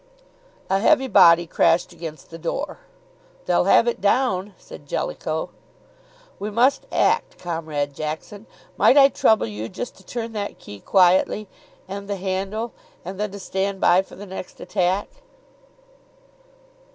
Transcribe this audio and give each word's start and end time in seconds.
A 0.67 0.79
heavy 0.79 1.07
body 1.07 1.45
crashed 1.45 1.93
against 1.93 2.31
the 2.31 2.39
door. 2.39 2.79
"They'll 3.45 3.65
have 3.65 3.87
it 3.87 4.01
down," 4.01 4.55
said 4.57 4.87
Jellicoe. 4.87 5.51
"We 6.39 6.49
must 6.49 6.87
act, 6.91 7.37
Comrade 7.37 7.93
Jackson! 7.93 8.47
Might 8.77 8.97
I 8.97 9.09
trouble 9.09 9.45
you 9.45 9.69
just 9.69 9.93
to 9.97 10.03
turn 10.03 10.31
that 10.31 10.57
key 10.57 10.79
quietly, 10.79 11.47
and 11.87 12.07
the 12.07 12.15
handle, 12.17 12.73
and 13.05 13.19
then 13.19 13.29
to 13.31 13.39
stand 13.39 13.79
by 13.79 14.01
for 14.01 14.15
the 14.15 14.25
next 14.25 14.59
attack." 14.59 15.07